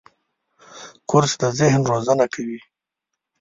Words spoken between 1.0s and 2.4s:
کورس د ذهن روزنه